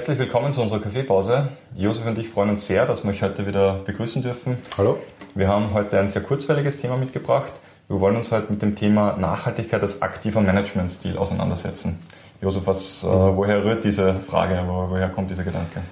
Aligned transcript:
Herzlich 0.00 0.18
willkommen 0.18 0.54
zu 0.54 0.62
unserer 0.62 0.80
Kaffeepause. 0.80 1.48
Josef 1.76 2.06
und 2.06 2.18
ich 2.18 2.30
freuen 2.30 2.48
uns 2.48 2.66
sehr, 2.66 2.86
dass 2.86 3.04
wir 3.04 3.10
euch 3.10 3.20
heute 3.20 3.46
wieder 3.46 3.82
begrüßen 3.84 4.22
dürfen. 4.22 4.56
Hallo. 4.78 4.96
Wir 5.34 5.46
haben 5.46 5.74
heute 5.74 6.00
ein 6.00 6.08
sehr 6.08 6.22
kurzweiliges 6.22 6.78
Thema 6.78 6.96
mitgebracht. 6.96 7.52
Wir 7.86 8.00
wollen 8.00 8.16
uns 8.16 8.32
heute 8.32 8.50
mit 8.50 8.62
dem 8.62 8.76
Thema 8.76 9.18
Nachhaltigkeit 9.18 9.82
als 9.82 10.00
aktiver 10.00 10.40
Managementstil 10.40 11.18
auseinandersetzen. 11.18 12.00
Josef, 12.40 12.66
was, 12.66 13.04
äh, 13.04 13.08
woher 13.08 13.62
rührt 13.62 13.84
diese 13.84 14.14
Frage? 14.14 14.64
Wo, 14.66 14.88
woher 14.88 15.10
kommt 15.10 15.30
dieser 15.30 15.44
Gedanke? 15.44 15.82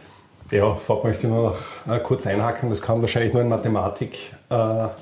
Ja, 0.53 0.73
vorab 0.73 1.05
möchte 1.05 1.27
ich 1.27 1.31
nur 1.31 1.43
noch 1.87 1.95
äh, 1.95 1.99
kurz 1.99 2.27
einhaken. 2.27 2.71
Das 2.71 2.81
kann 2.81 3.03
wahrscheinlich 3.03 3.35
nur 3.35 3.43
ein 3.43 3.51
Mathematiklehrer 3.51 4.95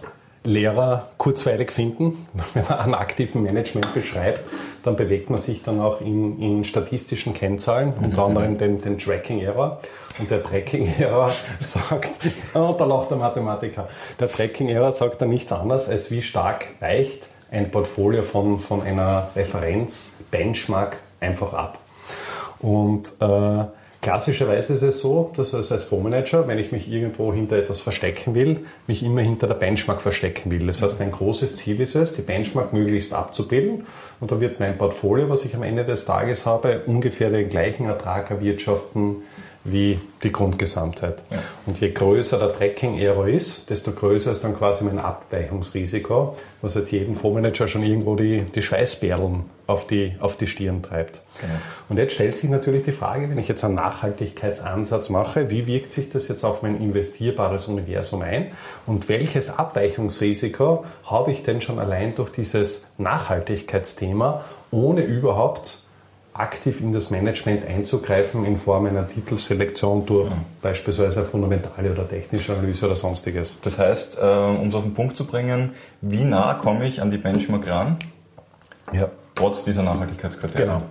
äh, 0.45 1.15
kurzweilig 1.17 1.71
finden. 1.71 2.27
Wenn 2.55 2.65
man 2.65 2.79
einen 2.81 2.95
aktiven 2.95 3.45
Management 3.45 3.95
beschreibt, 3.95 4.41
dann 4.87 4.95
bewegt 4.95 5.31
man 5.31 5.39
sich 5.39 5.65
dann 5.65 5.81
auch 5.81 6.01
in, 6.01 6.41
in 6.41 6.65
statistischen 6.65 7.35
Kennzahlen, 7.35 7.93
mhm. 7.99 8.05
unter 8.05 8.25
anderem 8.25 8.57
den, 8.57 8.79
den 8.79 8.99
Tracking-Error. 8.99 9.81
Und 10.21 10.31
der 10.31 10.43
Tracking-Error 10.43 11.31
sagt, 11.59 12.13
oh, 12.55 12.75
da 12.79 12.85
lacht 12.85 13.11
der 13.11 13.19
Mathematiker, 13.19 13.89
der 14.21 14.29
Tracking-Error 14.29 14.93
sagt 14.93 15.21
dann 15.21 15.31
nichts 15.31 15.51
anderes, 15.53 15.89
als 15.89 16.13
wie 16.13 16.23
stark 16.23 16.67
weicht 16.79 17.29
ein 17.51 17.71
Portfolio 17.71 18.23
von, 18.23 18.59
von 18.59 18.83
einer 18.83 19.31
Referenz, 19.35 20.15
Benchmark 20.31 20.99
einfach 21.21 21.53
ab. 21.53 21.79
Und 22.61 23.13
äh, 23.21 23.65
Klassischerweise 24.07 24.75
ist 24.75 24.83
es 24.83 25.01
so, 25.01 25.33
dass 25.35 25.53
als 25.53 25.83
Fondsmanager, 25.83 26.47
wenn 26.47 26.61
ich 26.61 26.71
mich 26.71 26.89
irgendwo 26.89 27.33
hinter 27.35 27.57
etwas 27.57 27.81
verstecken 27.81 28.37
will, 28.37 28.61
mich 28.87 29.03
immer 29.03 29.21
hinter 29.21 29.49
der 29.49 29.57
Benchmark 29.57 30.01
verstecken 30.01 30.53
will. 30.53 30.65
Das 30.65 30.81
heißt, 30.81 31.01
mein 31.01 31.11
großes 31.11 31.57
Ziel 31.57 31.81
ist 31.81 31.97
es, 31.97 32.15
die 32.15 32.23
Benchmark 32.23 32.73
möglichst 32.73 33.13
abzubilden 33.13 33.85
und 34.21 34.31
dann 34.31 34.41
wird 34.41 34.61
mein 34.61 34.79
Portfolio, 34.79 35.29
was 35.29 35.45
ich 35.45 35.57
am 35.57 35.65
Ende 35.65 35.85
des 35.85 36.05
Tages 36.05 36.47
habe, 36.47 36.83
ungefähr 36.87 37.31
den 37.31 37.51
gleichen 37.51 37.87
Ertrag 37.87 38.31
erwirtschaften 38.31 39.25
wie 39.73 40.01
die 40.23 40.33
Grundgesamtheit. 40.33 41.23
Ja. 41.31 41.39
Und 41.67 41.81
je 41.81 41.91
größer 41.91 42.39
der 42.39 42.53
Tracking-Error 42.53 43.29
ist, 43.29 43.71
desto 43.71 43.93
größer 43.93 44.33
ist 44.33 44.45
dann 44.45 44.57
quasi 44.57 44.85
mein 44.85 44.99
Abweichungsrisiko, 44.99 46.37
was 46.63 46.75
jetzt 46.75 46.91
jedem 46.91 47.15
Fondsmanager 47.15 47.69
schon 47.69 47.83
irgendwo 47.83 48.15
die, 48.17 48.43
die 48.43 48.63
Schweißperlen 48.63 49.45
auf 49.67 49.87
die, 49.87 50.15
auf 50.21 50.37
die 50.37 50.47
Stirn 50.47 50.83
treibt. 50.83 51.23
Genau. 51.41 51.53
Und 51.89 51.99
jetzt 51.99 52.15
stellt 52.15 52.39
sich 52.39 52.49
natürlich 52.49 52.85
die 52.85 52.93
Frage, 52.93 53.29
wenn 53.29 53.39
ich 53.39 53.49
jetzt 53.49 53.65
einen 53.65 53.75
Nachhaltigkeitsansatz 53.75 55.11
mache, 55.11 55.51
wie 55.51 55.67
wirkt 55.67 55.93
sich 55.93 56.11
das 56.11 56.29
jetzt 56.29 56.45
auf 56.45 56.63
mein 56.63 56.81
investierbares 56.81 57.67
Universum 57.67 58.23
ein 58.23 58.53
und 58.87 59.09
welches 59.09 59.51
Abweichungsrisiko 59.51 60.85
habe 61.05 61.33
ich 61.33 61.43
denn 61.43 61.61
schon 61.61 61.79
allein 61.79 62.15
durch 62.15 62.31
dieses 62.31 62.93
Nachhaltigkeitsthema, 62.99 64.45
ohne 64.71 65.03
überhaupt 65.03 65.86
aktiv 66.39 66.81
in 66.81 66.93
das 66.93 67.11
Management 67.11 67.67
einzugreifen 67.67 68.45
in 68.45 68.57
Form 68.57 68.87
einer 68.87 69.09
Titelselektion 69.09 70.05
durch 70.07 70.31
ja. 70.31 70.37
beispielsweise 70.63 71.21
eine 71.21 71.29
fundamentale 71.29 71.93
oder 71.93 72.07
technische 72.09 72.53
Analyse 72.53 72.87
oder 72.87 72.97
sonstiges. 72.97 73.61
Das 73.63 73.79
heißt, 73.79 74.19
äh, 74.21 74.25
um 74.25 74.69
es 74.69 74.75
auf 74.75 74.85
den 74.85 74.95
Punkt 74.95 75.17
zu 75.17 75.27
bringen, 75.27 75.73
wie 76.01 76.25
nah 76.25 76.55
komme 76.55 76.87
ich 76.87 77.01
an 77.01 77.11
die 77.11 77.19
Benchmark 77.19 77.67
ran? 77.69 77.97
Ja. 78.93 79.09
Trotz 79.35 79.65
dieser 79.65 79.83
Nachhaltigkeitskriterien. 79.83 80.69
Genau. 80.69 80.83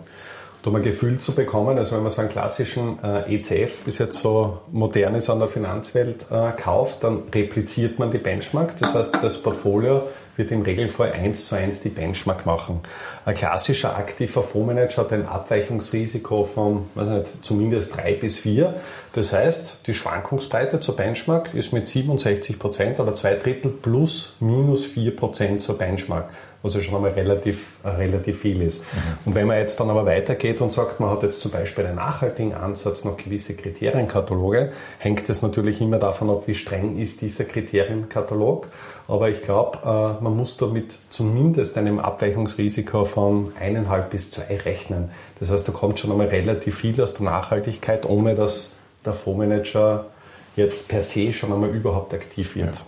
Um 0.65 0.75
ein 0.75 0.81
Gefühl 0.81 1.19
zu 1.19 1.33
bekommen, 1.33 1.77
also 1.77 1.95
wenn 1.95 2.01
man 2.01 2.11
so 2.11 2.21
einen 2.21 2.31
klassischen 2.31 2.97
äh, 3.03 3.35
ETF 3.35 3.83
bis 3.85 3.99
jetzt 3.99 4.17
so 4.17 4.61
modern 4.71 5.13
ist 5.13 5.29
an 5.29 5.37
der 5.37 5.47
Finanzwelt 5.47 6.25
äh, 6.31 6.51
kauft, 6.53 7.03
dann 7.03 7.21
repliziert 7.31 7.99
man 7.99 8.09
die 8.09 8.17
Benchmark. 8.17 8.75
Das 8.79 8.95
heißt, 8.95 9.19
das 9.21 9.43
Portfolio 9.43 10.07
wird 10.37 10.51
im 10.51 10.61
Regelfall 10.61 11.11
eins 11.11 11.47
zu 11.47 11.55
eins 11.55 11.81
die 11.81 11.89
Benchmark 11.89 12.45
machen. 12.45 12.81
Ein 13.25 13.35
klassischer 13.35 13.95
aktiver 13.95 14.43
Fondsmanager 14.43 15.03
hat 15.03 15.13
ein 15.13 15.25
Abweichungsrisiko 15.25 16.43
von 16.43 16.85
weiß 16.95 17.07
nicht, 17.09 17.45
zumindest 17.45 17.95
drei 17.95 18.13
bis 18.13 18.37
vier. 18.37 18.75
Das 19.13 19.33
heißt, 19.33 19.87
die 19.87 19.93
Schwankungsbreite 19.93 20.79
zur 20.79 20.95
Benchmark 20.95 21.53
ist 21.53 21.73
mit 21.73 21.87
67 21.87 22.59
Prozent 22.59 22.99
oder 22.99 23.13
zwei 23.13 23.35
Drittel 23.35 23.71
plus 23.71 24.35
minus 24.39 24.85
vier 24.85 25.15
Prozent 25.15 25.61
zur 25.61 25.77
Benchmark 25.77 26.29
was 26.65 26.73
ja 26.73 26.81
schon 26.81 26.95
einmal 26.95 27.11
relativ, 27.11 27.75
relativ 27.85 28.41
viel 28.41 28.61
ist. 28.63 28.83
Mhm. 28.83 28.99
Und 29.25 29.35
wenn 29.35 29.47
man 29.47 29.57
jetzt 29.57 29.79
dann 29.79 29.89
aber 29.89 30.05
weitergeht 30.05 30.61
und 30.61 30.73
sagt, 30.73 30.99
man 30.99 31.11
hat 31.11 31.21
jetzt 31.21 31.39
zum 31.39 31.51
Beispiel 31.51 31.85
einen 31.85 31.95
nachhaltigen 31.95 32.53
Ansatz, 32.55 33.05
noch 33.05 33.17
gewisse 33.17 33.55
Kriterienkataloge, 33.55 34.71
hängt 34.97 35.29
es 35.29 35.43
natürlich 35.43 35.79
immer 35.79 35.99
davon 35.99 36.31
ab, 36.31 36.43
wie 36.47 36.55
streng 36.55 36.97
ist 36.97 37.21
dieser 37.21 37.45
Kriterienkatalog. 37.45 38.67
Aber 39.07 39.29
ich 39.29 39.43
glaube, 39.43 39.77
äh, 39.83 40.23
man 40.23 40.35
muss 40.35 40.57
da 40.57 40.65
mit 40.65 40.97
zumindest 41.09 41.77
einem 41.77 41.99
Abweichungsrisiko 41.99 43.05
von 43.05 43.51
eineinhalb 43.59 44.09
bis 44.09 44.31
zwei 44.31 44.57
rechnen. 44.57 45.11
Das 45.39 45.51
heißt, 45.51 45.67
da 45.67 45.71
kommt 45.71 45.99
schon 45.99 46.11
einmal 46.11 46.27
relativ 46.27 46.79
viel 46.79 46.99
aus 46.99 47.13
der 47.13 47.25
Nachhaltigkeit, 47.25 48.09
ohne 48.09 48.33
dass 48.33 48.77
der 49.05 49.13
Fondsmanager 49.13 50.07
jetzt 50.55 50.89
per 50.89 51.03
se 51.03 51.31
schon 51.31 51.53
einmal 51.53 51.69
überhaupt 51.69 52.13
aktiv 52.15 52.55
wird. 52.55 52.77
Ja. 52.77 52.83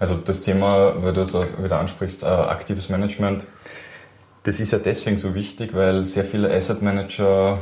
Also 0.00 0.16
das 0.16 0.40
Thema, 0.40 0.94
weil 1.02 1.12
du 1.12 1.20
es 1.20 1.34
auch 1.34 1.62
wieder 1.62 1.78
ansprichst, 1.78 2.22
äh, 2.22 2.26
aktives 2.26 2.88
Management, 2.88 3.46
das 4.42 4.58
ist 4.58 4.72
ja 4.72 4.78
deswegen 4.78 5.18
so 5.18 5.34
wichtig, 5.34 5.74
weil 5.74 6.06
sehr 6.06 6.24
viele 6.24 6.52
Asset 6.52 6.80
Manager 6.80 7.58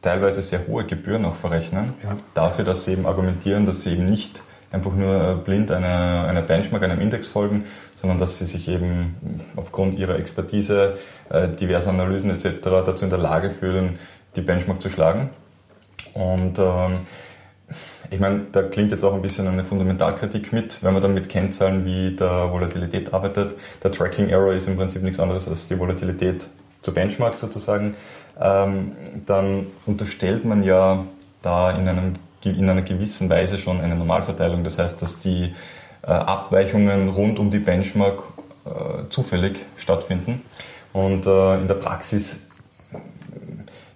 teilweise 0.00 0.40
sehr 0.40 0.66
hohe 0.68 0.84
Gebühren 0.84 1.24
auch 1.24 1.34
verrechnen, 1.34 1.86
ja. 2.02 2.16
dafür, 2.32 2.64
dass 2.64 2.84
sie 2.84 2.92
eben 2.92 3.06
argumentieren, 3.06 3.66
dass 3.66 3.82
sie 3.82 3.92
eben 3.92 4.08
nicht 4.08 4.40
einfach 4.70 4.94
nur 4.94 5.42
blind 5.44 5.72
einer, 5.72 6.26
einer 6.28 6.42
Benchmark, 6.42 6.84
einem 6.84 7.00
Index 7.00 7.26
folgen, 7.26 7.64
sondern 7.96 8.20
dass 8.20 8.38
sie 8.38 8.46
sich 8.46 8.68
eben 8.68 9.40
aufgrund 9.56 9.98
ihrer 9.98 10.16
Expertise, 10.16 10.96
äh, 11.28 11.48
diverser 11.48 11.90
Analysen 11.90 12.30
etc. 12.30 12.58
dazu 12.62 13.04
in 13.04 13.10
der 13.10 13.18
Lage 13.18 13.50
fühlen, 13.50 13.98
die 14.36 14.42
Benchmark 14.42 14.80
zu 14.80 14.90
schlagen. 14.90 15.30
Und 16.14 16.58
ähm, 16.60 17.00
ich 18.10 18.18
meine, 18.18 18.46
da 18.50 18.62
klingt 18.62 18.90
jetzt 18.90 19.04
auch 19.04 19.14
ein 19.14 19.22
bisschen 19.22 19.46
eine 19.46 19.64
Fundamentalkritik 19.64 20.52
mit, 20.52 20.82
wenn 20.82 20.92
man 20.92 21.02
dann 21.02 21.14
mit 21.14 21.28
Kennzahlen 21.28 21.84
wie 21.84 22.16
der 22.16 22.50
Volatilität 22.50 23.14
arbeitet. 23.14 23.54
Der 23.84 23.92
Tracking 23.92 24.28
Error 24.28 24.52
ist 24.52 24.66
im 24.66 24.76
Prinzip 24.76 25.02
nichts 25.02 25.20
anderes 25.20 25.46
als 25.46 25.68
die 25.68 25.78
Volatilität 25.78 26.46
zu 26.82 26.92
Benchmark 26.92 27.36
sozusagen. 27.36 27.94
Ähm, 28.40 28.92
dann 29.26 29.68
unterstellt 29.86 30.44
man 30.44 30.64
ja 30.64 31.04
da 31.42 31.70
in, 31.70 31.86
einem, 31.86 32.14
in 32.44 32.68
einer 32.68 32.82
gewissen 32.82 33.30
Weise 33.30 33.58
schon 33.58 33.80
eine 33.80 33.94
Normalverteilung. 33.94 34.64
Das 34.64 34.78
heißt, 34.78 35.00
dass 35.00 35.20
die 35.20 35.54
äh, 36.02 36.06
Abweichungen 36.06 37.10
rund 37.10 37.38
um 37.38 37.52
die 37.52 37.58
Benchmark 37.58 38.24
äh, 38.64 39.08
zufällig 39.08 39.64
stattfinden. 39.76 40.42
Und 40.92 41.26
äh, 41.26 41.60
in 41.60 41.68
der 41.68 41.74
Praxis, 41.74 42.40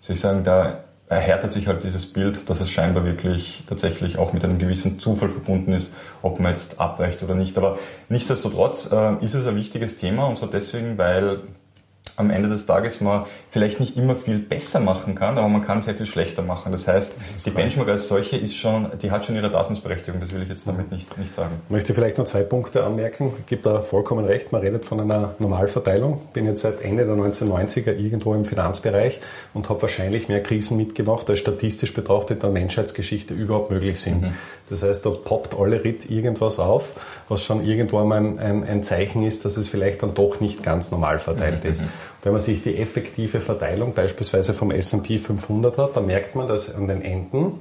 soll 0.01 0.15
ich 0.15 0.21
sagen, 0.21 0.45
da 0.45 0.84
erhärtet 1.09 1.53
sich 1.53 1.67
halt 1.67 1.85
dieses 1.85 2.13
Bild, 2.13 2.49
dass 2.49 2.61
es 2.61 2.71
scheinbar 2.71 3.05
wirklich 3.05 3.65
tatsächlich 3.69 4.19
auch 4.19 4.33
mit 4.33 4.45
einem 4.45 4.59
gewissen 4.59 4.99
Zufall 4.99 5.29
verbunden 5.29 5.73
ist, 5.73 5.95
ob 6.23 6.41
man 6.41 6.53
jetzt 6.53 6.81
abweicht 6.81 7.23
oder 7.23 7.35
nicht. 7.35 7.59
Aber 7.59 7.79
nichtsdestotrotz 8.09 8.91
äh, 8.91 9.23
ist 9.25 9.35
es 9.35 9.47
ein 9.47 9.57
wichtiges 9.57 9.99
Thema 9.99 10.27
und 10.27 10.39
zwar 10.39 10.51
deswegen, 10.51 10.97
weil 10.97 11.41
am 12.17 12.31
Ende 12.31 12.49
des 12.49 12.67
Tages 12.67 13.01
man 13.01 13.25
vielleicht 13.49 13.81
nicht 13.81 13.97
immer 13.97 14.17
viel 14.17 14.39
besser 14.39 14.81
machen 14.81 15.15
kann, 15.15 15.37
aber 15.37 15.49
man 15.49 15.63
kann 15.63 15.81
sehr 15.83 15.95
viel 15.95 16.07
schlechter 16.07 16.43
machen. 16.43 16.73
Das 16.73 16.87
heißt, 16.87 17.19
das 17.35 17.43
die 17.43 17.51
Benchmark 17.51 17.89
als 17.89 18.09
solche 18.09 18.37
ist 18.37 18.57
schon, 18.57 18.91
die 19.03 19.11
hat 19.11 19.25
schon 19.25 19.35
ihre 19.35 19.51
Daseinsberechtigung. 19.51 20.21
Das 20.21 20.33
will 20.33 20.43
ich 20.43 20.49
jetzt 20.49 20.67
damit 20.67 20.93
nicht, 20.93 21.17
nicht 21.19 21.35
sagen. 21.35 21.61
Ich 21.67 21.73
möchte 21.73 21.95
vielleicht 21.95 22.19
noch 22.19 22.25
zwei 22.25 22.43
Punkte 22.43 22.85
anmerken. 22.85 23.33
Ich 23.39 23.47
gebe 23.47 23.63
da 23.63 23.81
vollkommen 23.81 24.25
recht. 24.25 24.53
Man 24.53 24.61
redet 24.61 24.85
von 24.85 25.01
einer 25.01 25.35
Normalverteilung. 25.39 26.21
Ich 26.27 26.31
bin 26.31 26.47
jetzt 26.47 26.63
seit 26.63 26.81
Ende 26.83 27.05
der 27.05 27.17
1990er 27.17 27.97
irgendwo 27.97 28.35
im 28.35 28.45
Finanzbereich 28.45 29.21
und 29.53 29.69
habe 29.69 29.83
wahrscheinlich 29.83 30.29
mehr 30.29 30.43
Krisen 30.43 30.77
mitgemacht, 30.77 31.29
als 31.31 31.41
statistisch 31.41 31.95
betrachtet 31.95 32.37
in 32.39 32.41
der 32.41 32.51
Menschheitsgeschichte 32.51 33.35
überhaupt 33.35 33.71
möglich 33.71 34.01
sind. 34.01 34.23
Mhm. 34.23 34.35
Das 34.69 34.83
heißt, 34.83 35.05
da 35.05 35.11
poppt 35.11 35.57
alle 35.59 35.85
Ritt 35.85 36.11
irgendwas 36.11 36.59
auf, 36.59 36.95
was 37.29 37.45
schon 37.45 37.65
irgendwo 37.65 37.99
ein, 37.99 38.39
ein, 38.39 38.65
ein 38.65 38.83
Zeichen 38.83 39.25
ist, 39.25 39.45
dass 39.45 39.57
es 39.57 39.69
vielleicht 39.69 40.03
dann 40.03 40.15
doch 40.15 40.41
nicht 40.41 40.63
ganz 40.63 40.91
normal 40.91 41.19
verteilt 41.19 41.65
mhm. 41.65 41.71
ist. 41.71 41.83
Wenn 42.23 42.33
man 42.33 42.41
sich 42.41 42.63
die 42.63 42.77
effektive 42.77 43.41
Verteilung 43.41 43.95
beispielsweise 43.95 44.55
vom 44.55 44.71
S&P 44.71 45.19
500 45.19 45.79
hat, 45.79 45.97
dann 45.97 46.07
merkt 46.07 46.35
man, 46.35 46.49
dass 46.49 46.75
an 46.75 46.89
den 46.89 47.03
Enden 47.03 47.61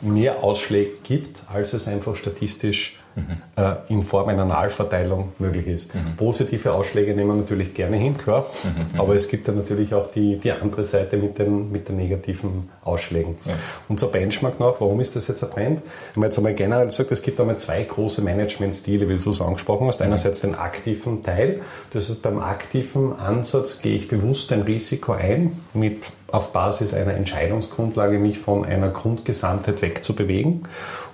mehr 0.00 0.42
Ausschläge 0.42 0.92
gibt, 1.02 1.40
als 1.52 1.72
es 1.72 1.88
einfach 1.88 2.16
statistisch 2.16 2.98
mhm. 3.14 3.36
äh, 3.56 3.74
in 3.88 4.02
Form 4.02 4.28
einer 4.28 4.44
Nullverteilung 4.44 5.32
möglich 5.38 5.66
ist. 5.66 5.94
Mhm. 5.94 6.16
Positive 6.16 6.72
Ausschläge 6.72 7.14
nehmen 7.14 7.28
wir 7.28 7.36
natürlich 7.36 7.74
gerne 7.74 7.96
hin, 7.96 8.16
klar, 8.16 8.44
mhm. 8.62 9.00
aber 9.00 9.14
es 9.14 9.28
gibt 9.28 9.46
ja 9.48 9.54
natürlich 9.54 9.94
auch 9.94 10.10
die, 10.10 10.38
die 10.38 10.52
andere 10.52 10.84
Seite 10.84 11.16
mit 11.16 11.38
den, 11.38 11.70
mit 11.70 11.88
den 11.88 11.96
negativen 11.96 12.70
Ausschlägen. 12.82 13.36
Ja. 13.44 13.52
Und 13.88 13.98
zur 14.00 14.10
Benchmark 14.12 14.60
noch, 14.60 14.80
warum 14.80 15.00
ist 15.00 15.16
das 15.16 15.28
jetzt 15.28 15.42
ein 15.44 15.50
Trend? 15.50 15.82
Wenn 16.14 16.20
man 16.20 16.24
jetzt 16.28 16.38
einmal 16.38 16.54
generell 16.54 16.90
sagt, 16.90 17.12
es 17.12 17.22
gibt 17.22 17.40
einmal 17.40 17.56
zwei 17.58 17.82
große 17.82 18.22
Managementstile, 18.22 19.08
wie 19.08 19.16
du 19.16 19.30
es 19.30 19.40
angesprochen 19.40 19.86
hast. 19.86 20.02
Einerseits 20.02 20.40
den 20.40 20.54
aktiven 20.54 21.22
Teil, 21.22 21.60
das 21.92 22.10
ist 22.10 22.22
beim 22.22 22.38
aktiven 22.38 23.18
Ansatz 23.18 23.80
gehe 23.80 23.94
ich 23.94 24.08
bewusst 24.08 24.52
ein 24.52 24.62
Risiko 24.62 25.12
ein 25.12 25.52
mit 25.72 26.10
auf 26.34 26.52
Basis 26.52 26.94
einer 26.94 27.14
Entscheidungsgrundlage 27.14 28.18
mich 28.18 28.38
von 28.38 28.64
einer 28.64 28.88
Grundgesamtheit 28.88 29.82
wegzubewegen 29.82 30.64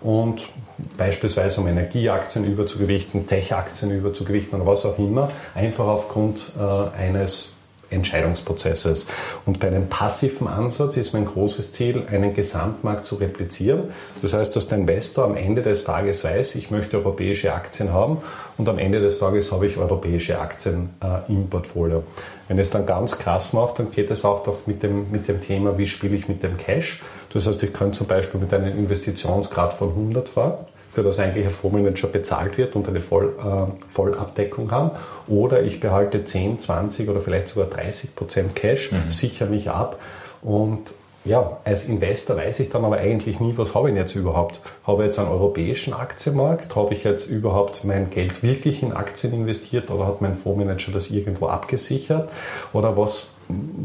und 0.00 0.48
beispielsweise 0.96 1.60
um 1.60 1.66
Energieaktien 1.90 2.44
überzugewichten, 2.44 3.26
Tech-Aktien 3.26 3.90
überzugewichten 3.90 4.60
oder 4.60 4.70
was 4.70 4.86
auch 4.86 4.98
immer, 4.98 5.28
einfach 5.54 5.86
aufgrund 5.86 6.52
äh, 6.58 6.96
eines 6.96 7.54
Entscheidungsprozesses. 7.90 9.08
Und 9.46 9.58
bei 9.58 9.66
einem 9.66 9.88
passiven 9.88 10.46
Ansatz 10.46 10.96
ist 10.96 11.12
mein 11.12 11.24
großes 11.24 11.72
Ziel, 11.72 12.04
einen 12.08 12.32
Gesamtmarkt 12.32 13.04
zu 13.04 13.16
replizieren. 13.16 13.90
Das 14.22 14.32
heißt, 14.32 14.54
dass 14.54 14.68
der 14.68 14.78
Investor 14.78 15.24
am 15.24 15.36
Ende 15.36 15.62
des 15.62 15.82
Tages 15.82 16.22
weiß, 16.22 16.54
ich 16.54 16.70
möchte 16.70 16.98
europäische 16.98 17.52
Aktien 17.52 17.92
haben 17.92 18.18
und 18.56 18.68
am 18.68 18.78
Ende 18.78 19.00
des 19.00 19.18
Tages 19.18 19.50
habe 19.50 19.66
ich 19.66 19.76
europäische 19.76 20.38
Aktien 20.38 20.90
äh, 21.02 21.32
im 21.32 21.50
Portfolio. 21.50 22.04
Wenn 22.46 22.60
es 22.60 22.70
dann 22.70 22.86
ganz 22.86 23.18
krass 23.18 23.52
macht, 23.52 23.80
dann 23.80 23.90
geht 23.90 24.12
es 24.12 24.24
auch 24.24 24.44
doch 24.44 24.58
mit 24.66 24.84
dem, 24.84 25.10
mit 25.10 25.26
dem 25.26 25.40
Thema, 25.40 25.76
wie 25.76 25.88
spiele 25.88 26.14
ich 26.14 26.28
mit 26.28 26.44
dem 26.44 26.56
Cash. 26.56 27.02
Das 27.32 27.48
heißt, 27.48 27.60
ich 27.64 27.72
kann 27.72 27.92
zum 27.92 28.06
Beispiel 28.06 28.40
mit 28.40 28.54
einem 28.54 28.78
Investitionsgrad 28.78 29.74
von 29.74 29.88
100 29.88 30.28
fahren 30.28 30.54
für 30.90 31.02
das 31.02 31.20
eigentlich 31.20 31.46
ein 31.46 31.52
Fondsmanager 31.52 32.08
bezahlt 32.08 32.58
wird 32.58 32.74
und 32.76 32.88
eine 32.88 33.00
Voll, 33.00 33.32
äh, 33.38 33.88
Vollabdeckung 33.88 34.70
haben. 34.70 34.90
Oder 35.28 35.62
ich 35.62 35.80
behalte 35.80 36.24
10, 36.24 36.58
20 36.58 37.08
oder 37.08 37.20
vielleicht 37.20 37.48
sogar 37.48 37.70
30 37.70 38.16
Prozent 38.16 38.56
Cash, 38.56 38.92
mhm. 38.92 39.08
sichere 39.08 39.48
mich 39.48 39.70
ab 39.70 39.98
und 40.42 40.94
ja, 41.24 41.58
als 41.64 41.84
Investor 41.84 42.36
weiß 42.36 42.60
ich 42.60 42.70
dann 42.70 42.84
aber 42.84 42.96
eigentlich 42.96 43.40
nie, 43.40 43.52
was 43.56 43.74
habe 43.74 43.90
ich 43.90 43.96
jetzt 43.96 44.14
überhaupt. 44.14 44.62
Habe 44.86 45.02
ich 45.02 45.06
jetzt 45.08 45.18
einen 45.18 45.28
europäischen 45.28 45.92
Aktienmarkt? 45.92 46.74
Habe 46.74 46.94
ich 46.94 47.04
jetzt 47.04 47.28
überhaupt 47.28 47.84
mein 47.84 48.08
Geld 48.08 48.42
wirklich 48.42 48.82
in 48.82 48.94
Aktien 48.94 49.34
investiert 49.34 49.90
oder 49.90 50.06
hat 50.06 50.22
mein 50.22 50.34
Fondsmanager 50.34 50.92
das 50.92 51.10
irgendwo 51.10 51.48
abgesichert? 51.48 52.30
Oder 52.72 52.96
was 52.96 53.32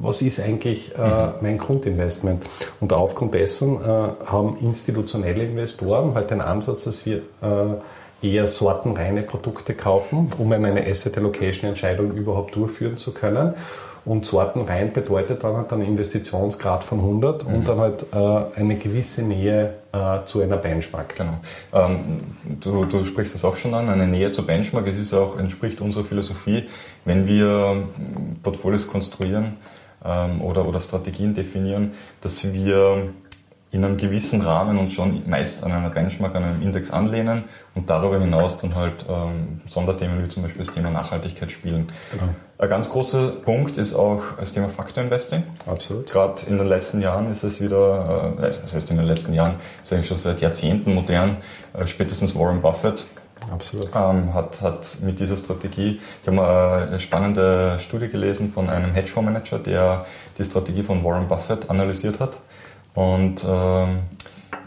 was 0.01 0.21
ist 0.21 0.39
eigentlich 0.39 0.95
äh, 0.97 1.27
mhm. 1.27 1.33
mein 1.41 1.57
Grundinvestment? 1.57 2.43
Und 2.79 2.93
aufgrund 2.93 3.33
dessen 3.33 3.81
äh, 3.81 3.87
haben 4.25 4.57
institutionelle 4.61 5.43
Investoren 5.43 6.13
halt 6.13 6.31
den 6.31 6.41
Ansatz, 6.41 6.83
dass 6.83 7.05
wir 7.05 7.17
äh, 7.41 7.75
eher 8.21 8.47
sortenreine 8.49 9.21
Produkte 9.21 9.73
kaufen, 9.73 10.29
um 10.37 10.51
eine 10.51 10.85
Asset 10.85 11.17
Allocation 11.17 11.69
Entscheidung 11.69 12.13
überhaupt 12.15 12.55
durchführen 12.55 12.97
zu 12.97 13.13
können. 13.13 13.53
Und 14.05 14.23
sortenrein 14.23 14.93
bedeutet 14.93 15.43
dann 15.43 15.57
halt 15.57 15.73
einen 15.73 15.81
Investitionsgrad 15.81 16.83
von 16.83 16.99
100 16.99 17.47
mhm. 17.47 17.55
und 17.55 17.67
dann 17.67 17.79
halt 17.79 18.05
äh, 18.13 18.59
eine 18.59 18.75
gewisse 18.75 19.23
Nähe 19.23 19.73
äh, 19.91 20.23
zu 20.25 20.41
einer 20.41 20.57
Benchmark. 20.57 21.15
Genau. 21.15 21.39
Ähm, 21.73 22.21
du, 22.61 22.85
du, 22.85 23.03
sprichst 23.03 23.33
das 23.33 23.43
auch 23.43 23.55
schon 23.55 23.73
an, 23.73 23.89
eine 23.89 24.07
Nähe 24.07 24.31
zur 24.31 24.45
Benchmark. 24.45 24.85
Es 24.87 24.99
ist 24.99 25.11
auch, 25.13 25.39
entspricht 25.39 25.81
unserer 25.81 26.03
Philosophie, 26.03 26.65
wenn 27.03 27.27
wir 27.27 27.87
Portfolios 28.43 28.87
konstruieren 28.87 29.57
ähm, 30.05 30.41
oder, 30.41 30.67
oder 30.67 30.79
Strategien 30.81 31.33
definieren, 31.33 31.93
dass 32.21 32.53
wir 32.53 33.09
in 33.75 33.83
einem 33.83 33.97
gewissen 33.97 34.41
Rahmen 34.41 34.77
uns 34.77 34.93
schon 34.93 35.29
meist 35.29 35.63
an 35.63 35.73
einer 35.73 35.89
Benchmark, 35.89 36.33
an 36.35 36.43
einem 36.43 36.61
Index 36.61 36.91
anlehnen 36.91 37.43
und 37.73 37.89
darüber 37.89 38.17
hinaus 38.17 38.57
dann 38.57 38.73
halt 38.73 39.05
ähm, 39.09 39.59
Sonderthemen 39.67 40.23
wie 40.23 40.29
zum 40.29 40.43
Beispiel 40.43 40.63
das 40.63 40.73
Thema 40.73 40.89
Nachhaltigkeit 40.91 41.51
spielen. 41.51 41.87
Genau. 42.11 42.29
Ein 42.57 42.69
ganz 42.69 42.89
großer 42.89 43.27
Punkt 43.43 43.77
ist 43.77 43.93
auch 43.93 44.21
das 44.39 44.53
Thema 44.53 44.69
Factor 44.69 45.03
Investing. 45.03 45.43
Absolut. 45.67 46.09
Gerade 46.09 46.45
in 46.47 46.57
den 46.57 46.67
letzten 46.67 47.01
Jahren 47.01 47.29
ist 47.29 47.43
es 47.43 47.59
wieder, 47.59 48.33
äh, 48.39 48.43
das 48.43 48.73
heißt 48.73 48.91
in 48.91 48.97
den 48.97 49.07
letzten 49.07 49.33
Jahren, 49.33 49.55
ist 49.83 49.91
eigentlich 49.91 50.07
schon 50.07 50.17
seit 50.17 50.39
Jahrzehnten 50.39 50.95
modern, 50.95 51.35
äh, 51.73 51.85
spätestens 51.85 52.33
Warren 52.33 52.61
Buffett 52.61 53.03
Absolut. 53.51 53.89
Ähm, 53.93 54.33
hat, 54.33 54.61
hat 54.61 54.97
mit 55.01 55.19
dieser 55.19 55.35
Strategie, 55.35 55.99
ich 56.21 56.27
habe 56.27 56.37
mal 56.37 56.87
eine 56.87 56.99
spannende 56.99 57.77
Studie 57.79 58.07
gelesen 58.07 58.49
von 58.49 58.69
einem 58.69 58.93
Hedgefondsmanager, 58.93 59.59
der 59.59 60.05
die 60.37 60.45
Strategie 60.45 60.83
von 60.83 61.03
Warren 61.03 61.27
Buffett 61.27 61.69
analysiert 61.69 62.21
hat. 62.21 62.37
Und 62.95 63.45
ähm, 63.47 63.99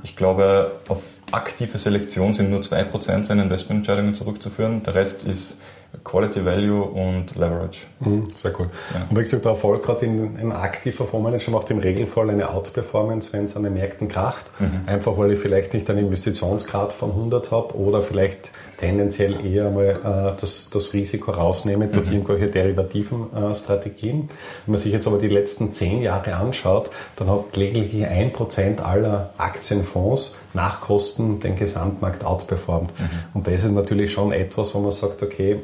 ich 0.02 0.16
glaube, 0.16 0.72
auf 0.88 1.14
aktive 1.32 1.78
Selektion 1.78 2.34
sind 2.34 2.50
nur 2.50 2.60
2% 2.60 3.24
seiner 3.24 3.42
Investmententscheidungen 3.42 4.14
zurückzuführen. 4.14 4.82
Der 4.82 4.94
Rest 4.94 5.24
ist 5.24 5.60
Quality 6.04 6.44
Value 6.44 6.82
und 6.82 7.34
Leverage. 7.34 7.80
Mhm, 8.00 8.24
sehr 8.34 8.52
cool. 8.60 8.68
Ja. 8.94 9.06
Und 9.08 9.16
wie 9.16 9.22
gesagt, 9.22 9.44
der 9.44 9.52
Erfolg 9.52 9.82
gerade 9.82 10.04
im 10.04 10.52
aktiver 10.52 11.06
Fondsmanager 11.06 11.50
macht 11.50 11.70
im 11.70 11.78
Regelfall 11.78 12.28
eine 12.30 12.50
Outperformance, 12.50 13.32
wenn 13.32 13.46
es 13.46 13.56
an 13.56 13.62
den 13.62 13.74
Märkten 13.74 14.08
kracht. 14.08 14.46
Mhm. 14.58 14.82
Einfach 14.86 15.16
weil 15.16 15.32
ich 15.32 15.38
vielleicht 15.38 15.72
nicht 15.72 15.88
einen 15.88 16.00
Investitionsgrad 16.00 16.92
von 16.92 17.10
100 17.10 17.50
habe 17.50 17.74
oder 17.74 18.02
vielleicht 18.02 18.50
tendenziell 18.78 19.44
eher 19.44 19.70
mal 19.70 20.34
äh, 20.34 20.40
das, 20.40 20.70
das 20.70 20.94
Risiko 20.94 21.32
rausnehme 21.32 21.88
durch 21.88 22.06
mhm. 22.06 22.14
irgendwelche 22.14 22.46
derivativen 22.46 23.26
äh, 23.34 23.54
Strategien. 23.54 24.30
Wenn 24.64 24.72
man 24.72 24.78
sich 24.78 24.92
jetzt 24.92 25.06
aber 25.06 25.18
die 25.18 25.28
letzten 25.28 25.72
zehn 25.72 26.00
Jahre 26.00 26.34
anschaut, 26.36 26.90
dann 27.16 27.28
hat 27.28 27.56
lediglich 27.56 28.06
ein 28.06 28.32
Prozent 28.32 28.80
aller 28.80 29.34
Aktienfonds 29.36 30.36
nach 30.54 30.80
Kosten 30.80 31.40
den 31.40 31.56
Gesamtmarkt 31.56 32.24
outperformt. 32.24 32.92
Mhm. 32.98 33.08
Und 33.34 33.46
das 33.46 33.64
ist 33.64 33.72
natürlich 33.72 34.12
schon 34.12 34.32
etwas, 34.32 34.74
wo 34.74 34.78
man 34.78 34.92
sagt, 34.92 35.22
okay, 35.22 35.58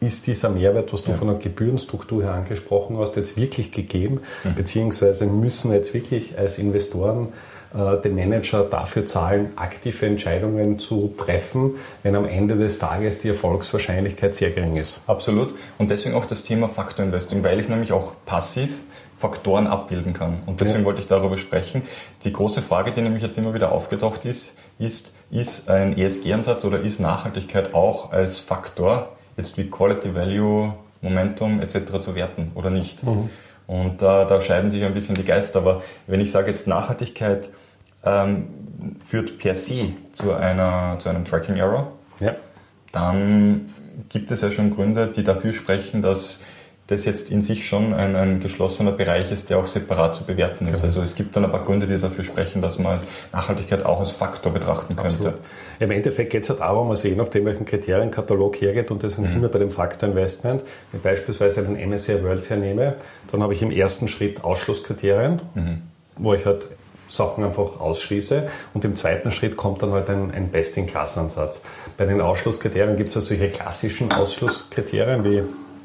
ist 0.00 0.26
dieser 0.26 0.48
Mehrwert, 0.48 0.92
was 0.92 1.04
du 1.04 1.12
ja. 1.12 1.16
von 1.16 1.28
der 1.28 1.36
Gebührenstruktur 1.36 2.24
her 2.24 2.32
angesprochen 2.32 2.98
hast, 2.98 3.16
jetzt 3.16 3.36
wirklich 3.36 3.70
gegeben? 3.72 4.20
Mhm. 4.44 4.54
Beziehungsweise 4.54 5.26
müssen 5.26 5.70
wir 5.70 5.76
jetzt 5.78 5.94
wirklich 5.94 6.36
als 6.38 6.58
Investoren 6.58 7.28
den 7.74 8.14
Manager 8.14 8.64
dafür 8.64 9.06
zahlen, 9.06 9.52
aktive 9.56 10.06
Entscheidungen 10.06 10.78
zu 10.78 11.14
treffen, 11.16 11.76
wenn 12.02 12.16
am 12.16 12.26
Ende 12.26 12.56
des 12.56 12.78
Tages 12.78 13.20
die 13.20 13.28
Erfolgswahrscheinlichkeit 13.28 14.34
sehr 14.34 14.50
gering 14.50 14.76
ist? 14.76 15.02
Absolut. 15.06 15.54
Und 15.78 15.90
deswegen 15.90 16.14
auch 16.14 16.26
das 16.26 16.44
Thema 16.44 16.68
Faktor 16.68 17.04
Investing, 17.04 17.42
weil 17.42 17.60
ich 17.60 17.68
nämlich 17.68 17.92
auch 17.92 18.12
passiv 18.26 18.82
Faktoren 19.16 19.66
abbilden 19.68 20.12
kann. 20.12 20.40
Und 20.46 20.60
deswegen 20.60 20.80
ja. 20.80 20.84
wollte 20.84 21.00
ich 21.00 21.06
darüber 21.06 21.36
sprechen. 21.36 21.82
Die 22.24 22.32
große 22.32 22.60
Frage, 22.60 22.92
die 22.92 23.00
nämlich 23.00 23.22
jetzt 23.22 23.38
immer 23.38 23.54
wieder 23.54 23.72
aufgetaucht 23.72 24.24
ist, 24.24 24.56
ist, 24.78 25.12
ist 25.30 25.70
ein 25.70 25.96
ESG-Ansatz 25.96 26.64
oder 26.64 26.80
ist 26.80 26.98
Nachhaltigkeit 26.98 27.72
auch 27.72 28.12
als 28.12 28.40
Faktor 28.40 29.10
jetzt 29.36 29.56
wie 29.58 29.70
Quality 29.70 30.14
Value, 30.14 30.74
Momentum 31.00 31.60
etc. 31.60 32.00
zu 32.00 32.14
werten 32.14 32.52
oder 32.54 32.70
nicht. 32.70 33.02
Mhm. 33.04 33.30
Und 33.66 34.02
da, 34.02 34.24
da 34.24 34.40
scheiden 34.40 34.70
sich 34.70 34.84
ein 34.84 34.94
bisschen 34.94 35.14
die 35.14 35.24
Geister. 35.24 35.60
Aber 35.60 35.82
wenn 36.06 36.20
ich 36.20 36.30
sage 36.30 36.48
jetzt 36.48 36.66
Nachhaltigkeit 36.66 37.48
ähm, 38.04 38.48
führt 39.04 39.38
per 39.38 39.54
se 39.54 39.92
zu, 40.12 40.32
einer, 40.32 40.96
zu 40.98 41.08
einem 41.08 41.24
Tracking 41.24 41.56
Error, 41.56 41.92
ja. 42.20 42.34
dann 42.90 43.72
gibt 44.08 44.30
es 44.30 44.40
ja 44.40 44.50
schon 44.50 44.74
Gründe, 44.74 45.08
die 45.08 45.24
dafür 45.24 45.52
sprechen, 45.52 46.02
dass 46.02 46.42
das 46.92 47.04
jetzt 47.04 47.30
in 47.30 47.42
sich 47.42 47.66
schon 47.66 47.92
ein, 47.94 48.14
ein 48.14 48.40
geschlossener 48.40 48.92
Bereich 48.92 49.32
ist, 49.32 49.50
der 49.50 49.58
auch 49.58 49.66
separat 49.66 50.14
zu 50.14 50.24
bewerten 50.24 50.66
ist. 50.66 50.82
Genau. 50.82 50.84
Also 50.84 51.02
es 51.02 51.14
gibt 51.14 51.34
dann 51.34 51.44
ein 51.44 51.50
paar 51.50 51.64
Gründe, 51.64 51.86
die 51.86 51.98
dafür 51.98 52.24
sprechen, 52.24 52.62
dass 52.62 52.78
man 52.78 53.00
Nachhaltigkeit 53.32 53.84
auch 53.84 54.00
als 54.00 54.12
Faktor 54.12 54.52
betrachten 54.52 54.94
könnte. 54.94 55.14
Absolut. 55.14 55.34
Im 55.80 55.90
Endeffekt 55.90 56.30
geht 56.30 56.42
es 56.42 56.48
ja 56.48 56.54
darum, 56.54 56.90
also 56.90 57.08
je 57.08 57.16
nachdem, 57.16 57.46
welchen 57.46 57.64
Kriterienkatalog 57.64 58.60
hergeht, 58.60 58.90
und 58.90 59.02
deswegen 59.02 59.22
mhm. 59.22 59.26
sind 59.26 59.42
wir 59.42 59.48
bei 59.48 59.58
dem 59.58 59.70
Faktor 59.70 60.08
Investment, 60.08 60.62
wenn 60.90 60.98
ich 60.98 61.02
beispielsweise 61.02 61.64
den 61.64 61.90
MSCI 61.90 62.22
World 62.22 62.48
hernehme, 62.48 62.94
dann 63.30 63.42
habe 63.42 63.54
ich 63.54 63.62
im 63.62 63.70
ersten 63.70 64.08
Schritt 64.08 64.44
Ausschlusskriterien, 64.44 65.40
mhm. 65.54 65.82
wo 66.16 66.34
ich 66.34 66.46
halt 66.46 66.68
Sachen 67.08 67.44
einfach 67.44 67.78
ausschließe. 67.80 68.48
Und 68.74 68.84
im 68.84 68.96
zweiten 68.96 69.30
Schritt 69.30 69.56
kommt 69.56 69.82
dann 69.82 69.92
halt 69.92 70.08
ein, 70.08 70.30
ein 70.32 70.50
Best-in-Class-Ansatz. 70.50 71.62
Bei 71.96 72.06
den 72.06 72.20
Ausschlusskriterien 72.20 72.96
gibt 72.96 73.10
es 73.10 73.14
ja 73.16 73.20
solche 73.20 73.50
klassischen 73.50 74.12
Ausschlusskriterien 74.12 75.24
wie 75.24 75.42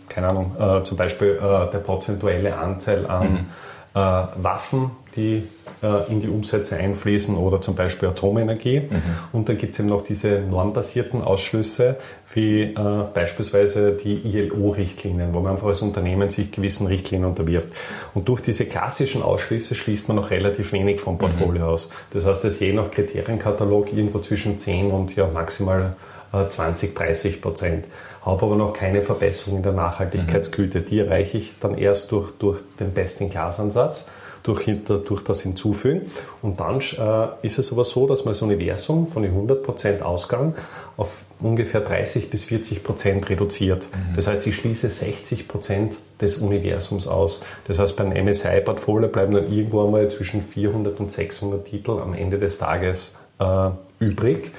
keine 0.09 0.27
Ahnung, 0.27 0.55
äh, 0.59 0.83
zum 0.83 0.97
Beispiel 0.97 1.37
äh, 1.37 1.71
der 1.71 1.79
prozentuelle 1.79 2.57
Anteil 2.57 3.07
an 3.07 3.31
mhm. 3.31 3.45
äh, 3.93 3.99
Waffen, 4.43 4.91
die 5.15 5.43
äh, 5.81 6.11
in 6.11 6.21
die 6.21 6.27
Umsätze 6.27 6.77
einfließen 6.77 7.35
oder 7.35 7.61
zum 7.61 7.75
Beispiel 7.75 8.09
Atomenergie. 8.09 8.81
Mhm. 8.81 9.01
Und 9.31 9.49
dann 9.49 9.57
gibt 9.57 9.73
es 9.73 9.79
eben 9.79 9.89
noch 9.89 10.01
diese 10.01 10.41
normbasierten 10.41 11.21
Ausschlüsse, 11.21 11.97
wie 12.33 12.61
äh, 12.61 12.75
beispielsweise 13.13 13.91
die 13.93 14.15
ILO-Richtlinien, 14.15 15.33
wo 15.33 15.39
man 15.39 15.53
einfach 15.53 15.67
als 15.67 15.81
Unternehmen 15.81 16.29
sich 16.29 16.51
gewissen 16.51 16.87
Richtlinien 16.87 17.29
unterwirft. 17.29 17.69
Und 18.13 18.27
durch 18.27 18.41
diese 18.41 18.65
klassischen 18.65 19.21
Ausschlüsse 19.21 19.75
schließt 19.75 20.07
man 20.07 20.17
noch 20.17 20.31
relativ 20.31 20.71
wenig 20.71 20.99
vom 20.99 21.17
Portfolio 21.17 21.63
mhm. 21.63 21.69
aus. 21.69 21.89
Das 22.11 22.25
heißt, 22.25 22.43
dass 22.43 22.59
je 22.59 22.73
nach 22.73 22.91
Kriterienkatalog 22.91 23.93
irgendwo 23.93 24.19
zwischen 24.19 24.57
10 24.57 24.91
und 24.91 25.15
ja, 25.15 25.27
maximal 25.27 25.95
20, 26.31 26.91
äh, 26.91 26.93
30 26.93 27.41
Prozent 27.41 27.85
habe 28.27 28.45
aber 28.45 28.55
noch 28.57 28.73
keine 28.73 29.01
Verbesserung 29.01 29.57
in 29.57 29.63
der 29.63 29.71
Nachhaltigkeitsgüte. 29.71 30.81
Die 30.81 30.99
erreiche 30.99 31.37
ich 31.37 31.59
dann 31.59 31.77
erst 31.77 32.11
durch, 32.11 32.31
durch 32.37 32.59
den 32.77 32.91
Best-in-Class-Ansatz, 32.91 34.09
durch, 34.43 34.69
durch 34.85 35.23
das 35.23 35.41
Hinzufügen. 35.41 36.11
Und 36.41 36.59
dann 36.59 36.79
äh, 36.79 37.45
ist 37.45 37.57
es 37.57 37.71
aber 37.71 37.85
so, 37.85 38.05
dass 38.05 38.25
man 38.25 38.33
das 38.33 38.41
Universum 38.41 39.07
von 39.07 39.23
den 39.23 39.33
100% 39.33 40.01
Ausgang 40.01 40.55
auf 40.97 41.23
ungefähr 41.39 41.81
30 41.81 42.29
bis 42.29 42.45
40% 42.45 43.29
reduziert. 43.29 43.87
Mhm. 43.93 44.15
Das 44.15 44.27
heißt, 44.27 44.45
ich 44.45 44.55
schließe 44.55 44.87
60% 44.87 45.91
des 46.19 46.37
Universums 46.39 47.07
aus. 47.07 47.43
Das 47.67 47.79
heißt, 47.79 47.95
beim 47.95 48.09
MSI-Portfolio 48.09 49.07
bleiben 49.07 49.33
dann 49.33 49.51
irgendwo 49.51 49.85
einmal 49.85 50.09
zwischen 50.09 50.41
400 50.41 50.99
und 50.99 51.11
600 51.11 51.65
Titel 51.65 51.91
am 51.91 52.13
Ende 52.13 52.39
des 52.39 52.57
Tages 52.57 53.19
äh, 53.39 53.69
übrig. 53.99 54.51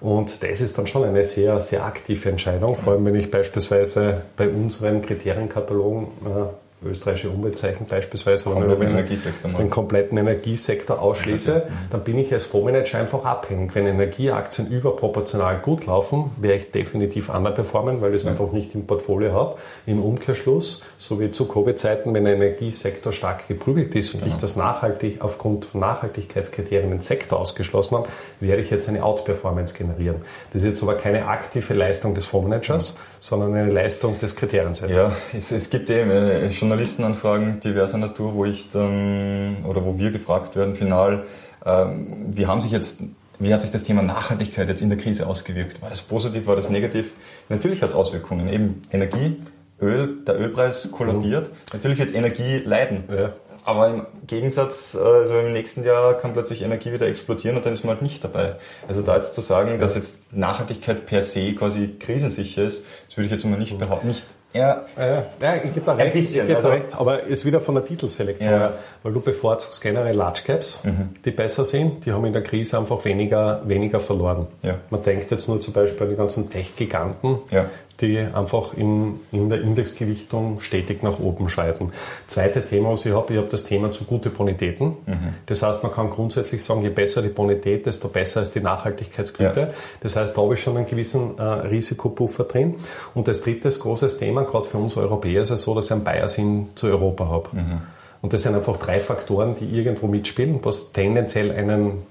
Und 0.00 0.42
das 0.42 0.60
ist 0.60 0.76
dann 0.76 0.86
schon 0.86 1.04
eine 1.04 1.24
sehr, 1.24 1.60
sehr 1.60 1.84
aktive 1.84 2.28
Entscheidung, 2.28 2.76
vor 2.76 2.92
allem 2.92 3.04
wenn 3.06 3.14
ich 3.14 3.30
beispielsweise 3.30 4.22
bei 4.36 4.48
unseren 4.48 5.02
Kriterienkatalogen 5.02 6.04
äh, 6.04 6.65
österreichische 6.84 7.30
Umweltzeichen 7.30 7.86
beispielsweise, 7.86 8.50
aber 8.50 8.78
wenn 8.78 8.98
ich 8.98 9.20
den, 9.22 9.70
kompletten 9.70 10.18
Energiesektor 10.18 11.00
ausschließe, 11.00 11.66
dann 11.90 12.04
bin 12.04 12.18
ich 12.18 12.32
als 12.32 12.46
Fondsmanager 12.46 12.98
einfach 12.98 13.24
abhängig. 13.24 13.74
Wenn 13.74 13.86
Energieaktien 13.86 14.68
überproportional 14.68 15.58
gut 15.58 15.86
laufen, 15.86 16.30
werde 16.36 16.56
ich 16.56 16.70
definitiv 16.70 17.30
underperformen, 17.30 18.02
weil 18.02 18.10
ich 18.10 18.16
es 18.16 18.24
ja. 18.24 18.32
einfach 18.32 18.52
nicht 18.52 18.74
im 18.74 18.86
Portfolio 18.86 19.32
habe. 19.32 19.56
Im 19.86 20.02
Umkehrschluss, 20.02 20.84
so 20.98 21.18
wie 21.18 21.30
zu 21.30 21.48
Covid-Zeiten, 21.48 22.12
wenn 22.12 22.24
der 22.24 22.34
Energiesektor 22.34 23.12
stark 23.12 23.48
geprügelt 23.48 23.94
ist 23.94 24.14
und 24.14 24.22
genau. 24.22 24.34
ich 24.34 24.40
das 24.40 24.56
nachhaltig 24.56 25.22
aufgrund 25.22 25.64
von 25.64 25.80
Nachhaltigkeitskriterien 25.80 26.90
den 26.90 27.00
Sektor 27.00 27.40
ausgeschlossen 27.40 27.98
habe, 27.98 28.08
werde 28.40 28.60
ich 28.60 28.70
jetzt 28.70 28.88
eine 28.88 29.02
Outperformance 29.02 29.76
generieren. 29.76 30.16
Das 30.52 30.62
ist 30.62 30.68
jetzt 30.68 30.82
aber 30.82 30.94
keine 30.94 31.26
aktive 31.26 31.72
Leistung 31.72 32.14
des 32.14 32.26
Fondsmanagers, 32.26 32.94
ja. 32.94 33.00
sondern 33.20 33.54
eine 33.54 33.72
Leistung 33.72 34.18
des 34.20 34.36
Kriteriensetzes. 34.36 34.96
Ja, 34.96 35.16
es, 35.36 35.50
es 35.52 35.70
gibt 35.70 35.88
eben 35.88 36.10
äh, 36.10 36.50
Journalistenanfragen 36.66 37.60
diverser 37.60 37.98
Natur, 37.98 38.34
wo 38.34 38.44
ich 38.44 38.70
dann 38.70 39.64
oder 39.64 39.84
wo 39.84 39.98
wir 39.98 40.10
gefragt 40.10 40.56
werden, 40.56 40.74
final, 40.74 41.24
ähm, 41.64 42.26
wie 42.28 42.46
haben 42.46 42.60
sich 42.60 42.72
jetzt 42.72 43.00
wie 43.38 43.52
hat 43.52 43.60
sich 43.60 43.70
das 43.70 43.82
Thema 43.82 44.02
Nachhaltigkeit 44.02 44.68
jetzt 44.68 44.80
in 44.80 44.88
der 44.88 44.98
Krise 44.98 45.26
ausgewirkt? 45.26 45.82
War 45.82 45.90
das 45.90 46.00
positiv, 46.00 46.46
war 46.46 46.56
das 46.56 46.70
negativ? 46.70 47.12
Natürlich 47.50 47.82
hat 47.82 47.90
es 47.90 47.94
Auswirkungen. 47.94 48.48
Eben 48.48 48.82
Energie, 48.90 49.42
Öl, 49.80 50.24
der 50.26 50.40
Ölpreis 50.40 50.90
kollabiert. 50.90 51.50
Natürlich 51.72 51.98
wird 51.98 52.14
Energie 52.14 52.62
leiden. 52.64 53.04
Ja. 53.14 53.32
Aber 53.64 53.88
im 53.88 54.06
Gegensatz, 54.26 54.96
also 54.96 55.40
im 55.40 55.52
nächsten 55.52 55.84
Jahr 55.84 56.14
kann 56.14 56.32
plötzlich 56.32 56.62
Energie 56.62 56.92
wieder 56.92 57.08
explodieren 57.08 57.56
und 57.56 57.66
dann 57.66 57.72
ist 57.74 57.84
man 57.84 57.94
halt 57.94 58.02
nicht 58.02 58.22
dabei. 58.22 58.56
Also 58.88 59.02
da 59.02 59.16
jetzt 59.16 59.34
zu 59.34 59.40
sagen, 59.40 59.80
dass 59.80 59.96
jetzt 59.96 60.32
Nachhaltigkeit 60.32 61.04
per 61.04 61.22
se 61.22 61.52
quasi 61.54 61.96
krisensicher 61.98 62.62
ist, 62.62 62.86
das 63.08 63.16
würde 63.16 63.26
ich 63.26 63.32
jetzt 63.32 63.44
mal 63.44 63.58
nicht 63.58 63.76
behaupten, 63.76 64.08
nicht 64.08 64.22
ja, 64.56 64.84
ja, 64.96 65.24
ja 65.40 65.56
ich 65.56 65.74
gebe 65.74 65.86
da 65.86 65.94
recht. 65.94 66.14
Ein 66.14 66.20
bisschen, 66.20 66.48
ich 66.48 66.56
also, 66.56 66.68
recht. 66.68 66.88
Aber 66.96 67.22
ist 67.22 67.44
wieder 67.44 67.60
von 67.60 67.74
der 67.74 67.84
Titelselektion, 67.84 68.52
ja. 68.52 68.72
weil 69.02 69.12
du 69.12 69.20
bevorzugst 69.20 69.82
generell 69.82 70.16
Large 70.16 70.42
Caps, 70.44 70.80
mhm. 70.84 71.10
die 71.24 71.30
besser 71.30 71.64
sind. 71.64 72.04
Die 72.06 72.12
haben 72.12 72.24
in 72.24 72.32
der 72.32 72.42
Krise 72.42 72.78
einfach 72.78 73.04
weniger, 73.04 73.62
weniger 73.66 74.00
verloren. 74.00 74.46
Ja. 74.62 74.76
Man 74.90 75.02
denkt 75.02 75.30
jetzt 75.30 75.48
nur 75.48 75.60
zum 75.60 75.72
Beispiel 75.72 76.02
an 76.04 76.10
die 76.10 76.16
ganzen 76.16 76.50
Tech-Giganten, 76.50 77.38
ja 77.50 77.66
die 78.00 78.18
einfach 78.18 78.74
in, 78.74 79.20
in 79.32 79.48
der 79.48 79.62
Indexgewichtung 79.62 80.60
stetig 80.60 81.02
nach 81.02 81.18
oben 81.18 81.48
schreiten. 81.48 81.92
Zweite 82.26 82.64
Thema, 82.64 82.90
was 82.90 83.06
ich 83.06 83.14
habe, 83.14 83.32
ich 83.32 83.38
habe 83.38 83.48
das 83.48 83.64
Thema 83.64 83.90
zu 83.92 84.04
gute 84.04 84.30
Bonitäten. 84.30 84.96
Mhm. 85.06 85.34
Das 85.46 85.62
heißt, 85.62 85.82
man 85.82 85.92
kann 85.92 86.10
grundsätzlich 86.10 86.62
sagen, 86.62 86.82
je 86.82 86.90
besser 86.90 87.22
die 87.22 87.28
Bonität, 87.28 87.86
desto 87.86 88.08
besser 88.08 88.42
ist 88.42 88.54
die 88.54 88.60
Nachhaltigkeitsgüte. 88.60 89.60
Ja. 89.60 89.68
Das 90.00 90.16
heißt, 90.16 90.36
da 90.36 90.42
habe 90.42 90.54
ich 90.54 90.62
schon 90.62 90.76
einen 90.76 90.86
gewissen 90.86 91.38
äh, 91.38 91.42
Risikopuffer 91.42 92.44
drin. 92.44 92.74
Und 93.14 93.28
das 93.28 93.40
dritte, 93.40 93.68
großes 93.68 94.18
Thema, 94.18 94.42
gerade 94.46 94.66
für 94.66 94.78
uns 94.78 94.96
Europäer, 94.96 95.42
ist 95.42 95.50
es 95.50 95.62
so, 95.62 95.74
dass 95.74 95.86
ich 95.86 95.92
einen 95.92 96.04
Bias-In 96.04 96.68
zu 96.74 96.86
Europa 96.86 97.28
habe. 97.28 97.48
Mhm. 97.52 97.82
Und 98.22 98.32
das 98.32 98.42
sind 98.42 98.54
einfach 98.54 98.76
drei 98.76 98.98
Faktoren, 99.00 99.56
die 99.58 99.66
irgendwo 99.66 100.06
mitspielen, 100.06 100.60
was 100.62 100.92
tendenziell 100.92 101.52
einen 101.52 102.02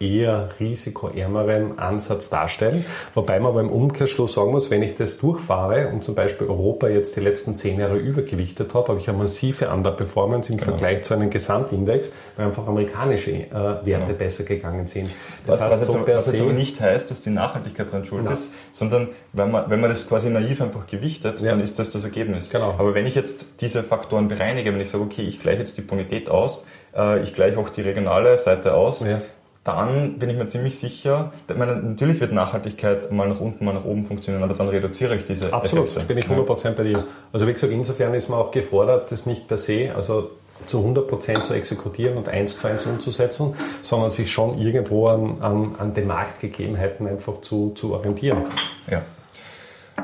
eher 0.00 0.48
risikoärmeren 0.58 1.78
Ansatz 1.78 2.30
darstellen. 2.30 2.86
Wobei 3.14 3.38
man 3.40 3.50
aber 3.50 3.60
im 3.60 3.70
Umkehrschluss 3.70 4.32
sagen 4.32 4.52
muss, 4.52 4.70
wenn 4.70 4.82
ich 4.82 4.94
das 4.94 5.18
durchfahre 5.18 5.88
und 5.88 6.02
zum 6.02 6.14
Beispiel 6.14 6.46
Europa 6.46 6.88
jetzt 6.88 7.14
die 7.16 7.20
letzten 7.20 7.56
zehn 7.56 7.78
Jahre 7.78 7.98
übergewichtet 7.98 8.72
habe, 8.72 8.88
habe 8.88 9.00
ich 9.00 9.08
eine 9.10 9.18
massive 9.18 9.68
Underperformance 9.68 10.50
im 10.50 10.56
genau. 10.56 10.70
Vergleich 10.70 11.02
zu 11.02 11.12
einem 11.12 11.28
Gesamtindex, 11.28 12.14
weil 12.36 12.46
einfach 12.46 12.66
amerikanische 12.66 13.32
äh, 13.32 13.52
Werte 13.52 13.84
genau. 13.84 14.12
besser 14.14 14.44
gegangen 14.44 14.86
sind. 14.86 15.10
Das 15.46 15.56
was, 15.56 15.60
heißt, 15.60 15.72
was, 15.72 15.80
jetzt, 15.80 15.92
so 15.92 16.06
was 16.06 16.26
jetzt 16.32 16.40
aber 16.40 16.52
nicht 16.54 16.80
heißt, 16.80 17.10
dass 17.10 17.20
die 17.20 17.30
Nachhaltigkeit 17.30 17.92
dran 17.92 18.06
schuld 18.06 18.30
ist, 18.30 18.52
sondern 18.72 19.08
wenn 19.34 19.50
man, 19.50 19.68
wenn 19.68 19.80
man 19.80 19.90
das 19.90 20.08
quasi 20.08 20.30
naiv 20.30 20.62
einfach 20.62 20.86
gewichtet, 20.86 21.42
ja. 21.42 21.50
dann 21.50 21.60
ist 21.60 21.78
das 21.78 21.90
das 21.90 22.04
Ergebnis. 22.04 22.48
Genau. 22.48 22.74
Aber 22.78 22.94
wenn 22.94 23.04
ich 23.04 23.14
jetzt 23.14 23.44
diese 23.60 23.82
Faktoren 23.82 24.28
bereinige, 24.28 24.72
wenn 24.72 24.80
ich 24.80 24.88
sage, 24.88 25.04
okay, 25.04 25.22
ich 25.22 25.42
gleiche 25.42 25.58
jetzt 25.58 25.76
die 25.76 25.82
Bonität 25.82 26.30
aus, 26.30 26.66
äh, 26.96 27.22
ich 27.22 27.34
gleiche 27.34 27.58
auch 27.58 27.68
die 27.68 27.82
regionale 27.82 28.38
Seite 28.38 28.72
aus, 28.72 29.00
ja 29.00 29.20
dann 29.64 30.18
bin 30.18 30.30
ich 30.30 30.36
mir 30.36 30.46
ziemlich 30.46 30.78
sicher, 30.78 31.32
meine, 31.54 31.76
natürlich 31.76 32.20
wird 32.20 32.32
Nachhaltigkeit 32.32 33.12
mal 33.12 33.28
nach 33.28 33.40
unten, 33.40 33.64
mal 33.64 33.74
nach 33.74 33.84
oben 33.84 34.04
funktionieren, 34.04 34.42
aber 34.42 34.54
dann 34.54 34.68
reduziere 34.68 35.16
ich 35.16 35.26
diese 35.26 35.52
Absolut, 35.52 35.88
Effekte. 35.88 36.06
bin 36.06 36.18
ich 36.18 36.26
100% 36.26 36.64
ja. 36.64 36.70
bei 36.72 36.82
dir. 36.82 37.04
Also 37.32 37.46
wie 37.46 37.52
gesagt, 37.52 37.72
insofern 37.72 38.14
ist 38.14 38.30
man 38.30 38.38
auch 38.38 38.50
gefordert, 38.50 39.12
das 39.12 39.26
nicht 39.26 39.48
per 39.48 39.58
se, 39.58 39.92
also 39.94 40.30
zu 40.66 40.78
100% 40.78 41.42
zu 41.42 41.54
exekutieren 41.54 42.16
und 42.16 42.28
eins 42.28 42.58
zu 42.58 42.68
eins 42.68 42.86
umzusetzen, 42.86 43.54
sondern 43.82 44.10
sich 44.10 44.30
schon 44.30 44.58
irgendwo 44.58 45.08
an, 45.08 45.40
an, 45.40 45.74
an 45.78 45.94
den 45.94 46.06
Marktgegebenheiten 46.06 47.06
einfach 47.06 47.40
zu, 47.40 47.70
zu 47.74 47.94
orientieren. 47.94 48.44
Ja. 48.90 49.02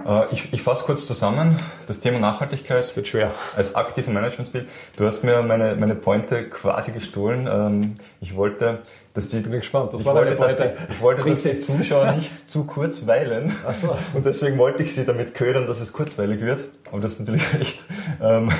Äh, 0.04 0.32
ich, 0.32 0.52
ich 0.52 0.62
fasse 0.62 0.84
kurz 0.84 1.06
zusammen. 1.06 1.58
Das 1.86 2.00
Thema 2.00 2.18
Nachhaltigkeit. 2.18 2.78
Das 2.78 2.96
wird 2.96 3.06
schwer. 3.06 3.32
Als 3.56 3.74
aktiver 3.74 4.10
Managementstil. 4.10 4.66
Du 4.96 5.06
hast 5.06 5.24
mir 5.24 5.42
meine, 5.42 5.76
meine 5.76 5.94
Pointe 5.94 6.48
quasi 6.48 6.92
gestohlen. 6.92 7.48
Ähm, 7.50 7.94
ich 8.20 8.36
wollte, 8.36 8.80
dass 9.14 9.28
die, 9.28 9.40
bin 9.40 9.52
ich 9.54 9.60
gespannt. 9.60 9.94
Das 9.94 10.00
ich, 10.00 10.06
wollte, 10.06 10.36
dass 10.36 10.56
die, 10.56 10.64
ich 10.90 11.00
wollte, 11.00 11.22
dass 11.22 11.42
die 11.42 11.58
Zuschauer 11.58 12.12
nicht 12.12 12.50
zu 12.50 12.64
kurz 12.64 13.06
weilen. 13.06 13.54
So. 13.80 13.96
Und 14.14 14.26
deswegen 14.26 14.58
wollte 14.58 14.82
ich 14.82 14.94
sie 14.94 15.04
damit 15.04 15.34
ködern, 15.34 15.66
dass 15.66 15.80
es 15.80 15.92
kurzweilig 15.92 16.40
wird. 16.40 16.60
Aber 16.90 17.00
das 17.00 17.12
ist 17.12 17.20
natürlich 17.20 17.54
recht. 17.58 17.78
Ähm, 18.22 18.50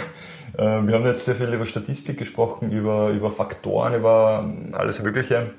äh, 0.57 0.63
wir 0.63 0.95
haben 0.95 1.05
jetzt 1.05 1.25
sehr 1.25 1.35
viel 1.35 1.53
über 1.53 1.67
Statistik 1.67 2.19
gesprochen, 2.19 2.71
über, 2.71 3.11
über 3.11 3.31
Faktoren, 3.31 3.95
über 3.95 4.51
alles 4.73 5.03
Mögliche, 5.03 5.51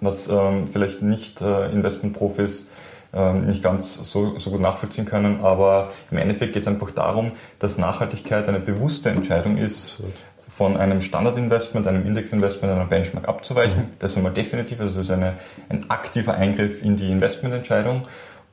was 0.00 0.28
ähm, 0.28 0.66
vielleicht 0.66 1.02
nicht 1.02 1.40
äh, 1.40 1.70
Investmentprofis 1.70 2.70
ähm, 3.14 3.46
nicht 3.46 3.62
ganz 3.62 3.94
so, 3.94 4.38
so 4.38 4.50
gut 4.50 4.60
nachvollziehen 4.60 5.04
können. 5.04 5.40
Aber 5.42 5.90
im 6.10 6.18
Endeffekt 6.18 6.54
geht 6.54 6.62
es 6.62 6.68
einfach 6.68 6.90
darum, 6.90 7.32
dass 7.58 7.78
Nachhaltigkeit 7.78 8.48
eine 8.48 8.60
bewusste 8.60 9.10
Entscheidung 9.10 9.56
ist, 9.58 9.84
Absolut. 9.84 10.14
von 10.48 10.76
einem 10.76 11.00
Standardinvestment, 11.00 11.86
einem 11.86 12.06
Indexinvestment, 12.06 12.72
einem 12.72 12.88
Benchmark 12.88 13.28
abzuweichen. 13.28 13.82
Mhm. 13.82 13.92
Das 13.98 14.12
ist 14.12 14.16
einmal 14.16 14.32
definitiv, 14.32 14.80
also 14.80 15.00
es 15.00 15.06
ist 15.06 15.12
eine, 15.12 15.34
ein 15.68 15.90
aktiver 15.90 16.34
Eingriff 16.34 16.82
in 16.82 16.96
die 16.96 17.10
Investmententscheidung. 17.10 18.02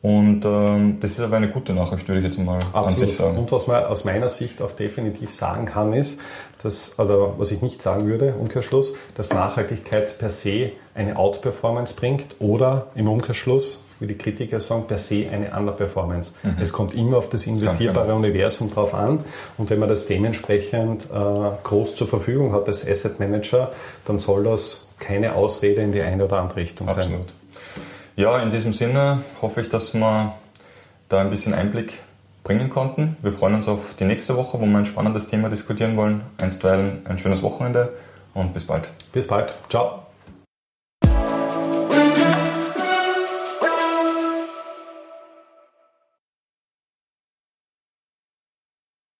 Und 0.01 0.45
ähm, 0.45 0.99
das 1.01 1.11
ist 1.11 1.19
aber 1.19 1.35
eine 1.35 1.49
gute 1.49 1.73
Nachricht, 1.73 2.07
würde 2.07 2.21
ich 2.21 2.27
jetzt 2.27 2.39
mal 2.39 2.55
Absolut. 2.55 2.85
an 2.85 2.89
sich 2.91 3.17
sagen. 3.17 3.37
Und 3.37 3.51
was 3.51 3.67
man 3.67 3.83
aus 3.83 4.05
meiner 4.05 4.29
Sicht 4.29 4.61
auch 4.61 4.71
definitiv 4.71 5.33
sagen 5.33 5.65
kann, 5.65 5.91
ist, 5.91 6.21
dass, 6.63 6.97
oder 6.99 7.37
was 7.37 7.51
ich 7.51 7.61
nicht 7.61 7.81
sagen 7.81 8.07
würde, 8.07 8.33
Umkehrschluss, 8.39 8.95
dass 9.15 9.33
Nachhaltigkeit 9.33 10.17
per 10.17 10.29
se 10.29 10.71
eine 10.95 11.17
Outperformance 11.17 11.95
bringt 11.95 12.37
oder 12.39 12.87
im 12.95 13.09
Umkehrschluss 13.09 13.83
wie 13.99 14.07
die 14.07 14.17
Kritiker 14.17 14.59
sagen, 14.59 14.87
per 14.87 14.97
se 14.97 15.27
eine 15.31 15.51
Underperformance. 15.51 16.35
Mhm. 16.43 16.57
Es 16.59 16.71
kommt 16.71 16.93
immer 16.93 17.17
auf 17.17 17.29
das 17.29 17.45
investierbare 17.47 18.07
genau. 18.07 18.17
Universum 18.17 18.71
drauf 18.71 18.93
an 18.93 19.23
und 19.57 19.69
wenn 19.69 19.79
man 19.79 19.89
das 19.89 20.07
dementsprechend 20.07 21.05
äh, 21.05 21.15
groß 21.63 21.95
zur 21.95 22.07
Verfügung 22.07 22.53
hat 22.53 22.67
als 22.67 22.87
Asset 22.87 23.19
Manager, 23.19 23.71
dann 24.05 24.19
soll 24.19 24.43
das 24.43 24.89
keine 24.99 25.35
Ausrede 25.35 25.81
in 25.81 25.91
die 25.91 26.01
eine 26.01 26.25
oder 26.25 26.37
andere 26.37 26.61
Richtung 26.61 26.87
Absolut. 26.87 27.09
sein. 27.09 27.25
Ja, 28.15 28.37
in 28.39 28.51
diesem 28.51 28.73
Sinne 28.73 29.23
hoffe 29.41 29.61
ich, 29.61 29.69
dass 29.69 29.93
wir 29.93 30.33
da 31.07 31.21
ein 31.21 31.29
bisschen 31.29 31.53
Einblick 31.53 31.99
bringen 32.43 32.69
konnten. 32.69 33.15
Wir 33.21 33.31
freuen 33.31 33.55
uns 33.55 33.67
auf 33.67 33.95
die 33.99 34.05
nächste 34.05 34.35
Woche, 34.35 34.59
wo 34.59 34.65
wir 34.65 34.77
ein 34.77 34.85
spannendes 34.85 35.27
Thema 35.27 35.49
diskutieren 35.49 35.95
wollen. 35.97 36.21
Einstweilen 36.41 37.05
ein 37.05 37.17
schönes 37.17 37.43
Wochenende 37.43 37.93
und 38.33 38.53
bis 38.53 38.65
bald. 38.65 38.89
Bis 39.13 39.27
bald. 39.27 39.53
Ciao. 39.69 40.08